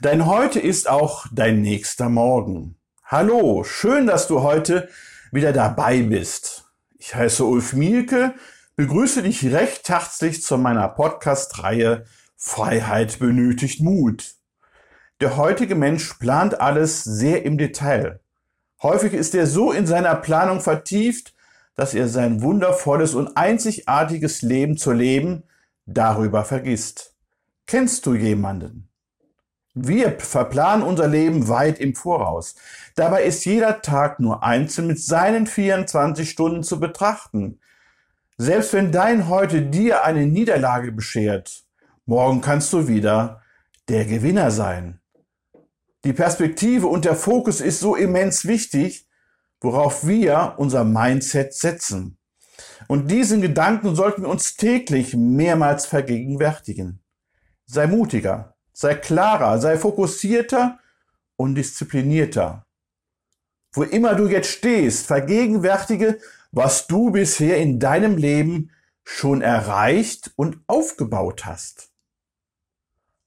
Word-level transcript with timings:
Dein 0.00 0.26
Heute 0.26 0.60
ist 0.60 0.88
auch 0.88 1.26
dein 1.32 1.60
nächster 1.60 2.08
Morgen. 2.08 2.76
Hallo, 3.04 3.64
schön, 3.64 4.06
dass 4.06 4.28
du 4.28 4.42
heute 4.42 4.88
wieder 5.32 5.52
dabei 5.52 6.02
bist. 6.02 6.70
Ich 6.98 7.14
heiße 7.14 7.44
Ulf 7.44 7.72
Mielke, 7.72 8.34
begrüße 8.76 9.22
dich 9.22 9.46
recht 9.46 9.88
herzlich 9.88 10.42
zu 10.42 10.56
meiner 10.56 10.88
Podcast-Reihe 10.88 12.04
Freiheit 12.36 13.18
benötigt 13.18 13.80
Mut. 13.80 14.34
Der 15.20 15.36
heutige 15.36 15.74
Mensch 15.74 16.14
plant 16.14 16.60
alles 16.60 17.02
sehr 17.02 17.44
im 17.44 17.58
Detail. 17.58 18.20
Häufig 18.82 19.14
ist 19.14 19.34
er 19.34 19.48
so 19.48 19.72
in 19.72 19.86
seiner 19.86 20.14
Planung 20.14 20.60
vertieft, 20.60 21.34
dass 21.74 21.94
er 21.94 22.08
sein 22.08 22.42
wundervolles 22.42 23.14
und 23.14 23.36
einzigartiges 23.36 24.42
Leben 24.42 24.76
zu 24.76 24.92
leben 24.92 25.42
darüber 25.86 26.44
vergisst. 26.44 27.14
Kennst 27.66 28.06
du 28.06 28.14
jemanden? 28.14 28.87
Wir 29.80 30.18
verplanen 30.18 30.82
unser 30.82 31.06
Leben 31.06 31.48
weit 31.48 31.78
im 31.78 31.94
Voraus. 31.94 32.56
Dabei 32.96 33.22
ist 33.22 33.44
jeder 33.44 33.80
Tag 33.80 34.18
nur 34.18 34.42
einzeln 34.42 34.88
mit 34.88 35.00
seinen 35.00 35.46
24 35.46 36.28
Stunden 36.28 36.64
zu 36.64 36.80
betrachten. 36.80 37.60
Selbst 38.36 38.72
wenn 38.72 38.90
dein 38.90 39.28
heute 39.28 39.62
dir 39.62 40.04
eine 40.04 40.26
Niederlage 40.26 40.90
beschert, 40.90 41.62
morgen 42.06 42.40
kannst 42.40 42.72
du 42.72 42.88
wieder 42.88 43.42
der 43.88 44.04
Gewinner 44.04 44.50
sein. 44.50 45.00
Die 46.04 46.12
Perspektive 46.12 46.88
und 46.88 47.04
der 47.04 47.14
Fokus 47.14 47.60
ist 47.60 47.78
so 47.80 47.94
immens 47.94 48.46
wichtig, 48.46 49.06
worauf 49.60 50.06
wir 50.06 50.54
unser 50.56 50.84
Mindset 50.84 51.54
setzen. 51.54 52.18
Und 52.88 53.10
diesen 53.10 53.40
Gedanken 53.40 53.94
sollten 53.94 54.22
wir 54.22 54.28
uns 54.28 54.56
täglich 54.56 55.14
mehrmals 55.14 55.86
vergegenwärtigen. 55.86 57.00
Sei 57.66 57.86
mutiger, 57.86 58.56
sei 58.78 58.94
klarer, 58.94 59.60
sei 59.60 59.76
fokussierter 59.76 60.78
und 61.34 61.56
disziplinierter. 61.56 62.64
Wo 63.72 63.82
immer 63.82 64.14
du 64.14 64.28
jetzt 64.28 64.50
stehst, 64.50 65.06
vergegenwärtige, 65.06 66.20
was 66.52 66.86
du 66.86 67.10
bisher 67.10 67.56
in 67.58 67.80
deinem 67.80 68.16
Leben 68.16 68.70
schon 69.02 69.42
erreicht 69.42 70.30
und 70.36 70.60
aufgebaut 70.68 71.44
hast. 71.44 71.90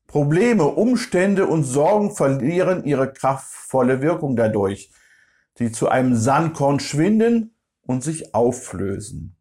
Probleme, 0.07 0.67
Umstände 0.67 1.45
und 1.45 1.65
Sorgen 1.65 2.15
verlieren 2.15 2.85
ihre 2.85 3.11
kraftvolle 3.11 4.01
Wirkung 4.01 4.37
dadurch, 4.37 4.89
die 5.59 5.73
zu 5.73 5.89
einem 5.89 6.15
Sandkorn 6.15 6.79
schwinden 6.79 7.55
und 7.81 8.05
sich 8.05 8.33
auflösen. 8.33 9.35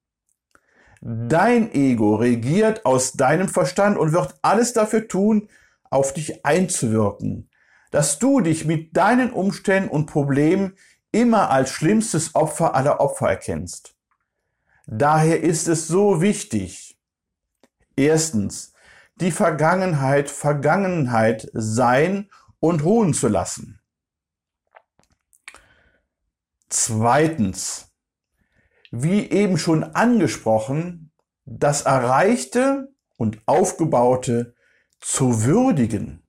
Dein 1.02 1.72
Ego 1.72 2.16
regiert 2.16 2.84
aus 2.84 3.12
deinem 3.12 3.48
Verstand 3.48 3.96
und 3.96 4.12
wird 4.12 4.34
alles 4.42 4.72
dafür 4.72 5.06
tun, 5.06 5.48
auf 5.90 6.14
dich 6.14 6.46
einzuwirken, 6.46 7.50
dass 7.90 8.18
du 8.18 8.40
dich 8.40 8.64
mit 8.64 8.96
deinen 8.96 9.32
Umständen 9.32 9.90
und 9.90 10.06
Problemen 10.06 10.76
immer 11.12 11.50
als 11.50 11.70
schlimmstes 11.70 12.34
Opfer 12.34 12.74
aller 12.74 13.00
Opfer 13.00 13.28
erkennst. 13.28 13.96
Daher 14.86 15.40
ist 15.42 15.68
es 15.68 15.88
so 15.88 16.20
wichtig, 16.20 16.98
erstens, 17.96 18.72
die 19.16 19.32
Vergangenheit 19.32 20.30
Vergangenheit 20.30 21.48
sein 21.52 22.30
und 22.58 22.84
ruhen 22.84 23.12
zu 23.12 23.28
lassen. 23.28 23.80
Zweitens, 26.68 27.92
wie 28.90 29.28
eben 29.28 29.58
schon 29.58 29.84
angesprochen, 29.84 31.12
das 31.44 31.82
Erreichte 31.82 32.92
und 33.16 33.42
Aufgebaute 33.46 34.54
zu 35.00 35.44
würdigen. 35.44 36.22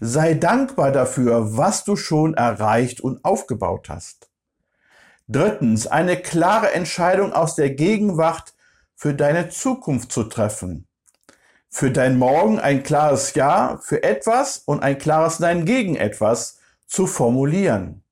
Sei 0.00 0.34
dankbar 0.34 0.92
dafür, 0.92 1.56
was 1.56 1.84
du 1.84 1.96
schon 1.96 2.34
erreicht 2.34 3.00
und 3.00 3.24
aufgebaut 3.24 3.88
hast. 3.88 4.30
Drittens, 5.28 5.86
eine 5.86 6.16
klare 6.16 6.72
Entscheidung 6.72 7.32
aus 7.32 7.54
der 7.54 7.70
Gegenwart 7.70 8.54
für 8.96 9.14
deine 9.14 9.48
Zukunft 9.48 10.10
zu 10.10 10.24
treffen. 10.24 10.88
Für 11.68 11.92
dein 11.92 12.18
Morgen 12.18 12.58
ein 12.58 12.82
klares 12.82 13.34
Ja 13.34 13.78
für 13.82 14.02
etwas 14.02 14.58
und 14.58 14.82
ein 14.82 14.98
klares 14.98 15.38
Nein 15.38 15.64
gegen 15.66 15.94
etwas 15.94 16.58
zu 16.86 17.06
formulieren. 17.06 18.02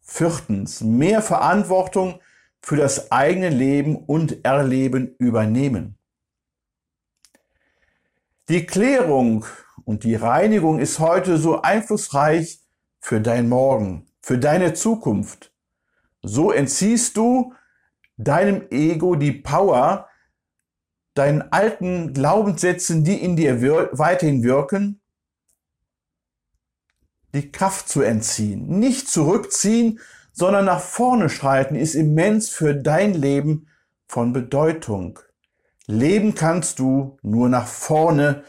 Viertens, 0.00 0.80
mehr 0.80 1.22
Verantwortung 1.22 2.20
für 2.60 2.76
das 2.76 3.12
eigene 3.12 3.50
Leben 3.50 3.96
und 3.96 4.44
Erleben 4.44 5.14
übernehmen. 5.18 5.98
Die 8.50 8.66
Klärung 8.66 9.46
und 9.86 10.04
die 10.04 10.16
Reinigung 10.16 10.78
ist 10.78 10.98
heute 10.98 11.38
so 11.38 11.62
einflussreich 11.62 12.60
für 13.00 13.22
dein 13.22 13.48
Morgen, 13.48 14.06
für 14.20 14.36
deine 14.36 14.74
Zukunft. 14.74 15.54
So 16.22 16.52
entziehst 16.52 17.16
du 17.16 17.54
deinem 18.18 18.66
Ego 18.70 19.14
die 19.14 19.32
Power, 19.32 20.08
deinen 21.14 21.40
alten 21.52 22.12
Glaubenssätzen, 22.12 23.02
die 23.02 23.22
in 23.22 23.34
dir 23.36 23.62
wir 23.62 23.88
weiterhin 23.92 24.42
wirken, 24.42 25.00
die 27.32 27.50
Kraft 27.50 27.88
zu 27.88 28.02
entziehen. 28.02 28.78
Nicht 28.78 29.08
zurückziehen, 29.08 30.00
sondern 30.32 30.66
nach 30.66 30.80
vorne 30.80 31.30
schreiten 31.30 31.76
ist 31.76 31.94
immens 31.94 32.50
für 32.50 32.74
dein 32.74 33.14
Leben 33.14 33.68
von 34.06 34.34
Bedeutung. 34.34 35.18
Leben 35.86 36.34
kannst 36.34 36.78
du 36.78 37.18
nur 37.22 37.48
nach 37.48 37.66
vorne 37.66 38.44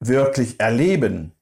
wirklich 0.00 0.60
erleben. 0.60 1.32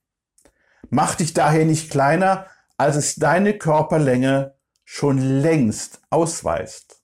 Mach 0.91 1.14
dich 1.14 1.34
daher 1.34 1.64
nicht 1.64 1.91
kleiner, 1.91 2.47
als 2.76 2.97
es 2.97 3.16
deine 3.16 3.58
Körperlänge 3.58 4.54
schon 4.84 5.19
längst 5.19 6.03
ausweist. 6.10 7.03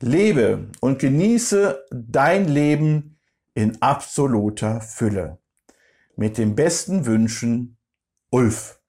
Lebe 0.00 0.70
und 0.80 0.98
genieße 0.98 1.84
dein 1.90 2.48
Leben 2.48 3.18
in 3.54 3.80
absoluter 3.80 4.80
Fülle. 4.80 5.38
Mit 6.16 6.36
den 6.38 6.54
besten 6.54 7.06
Wünschen, 7.06 7.78
Ulf. 8.30 8.80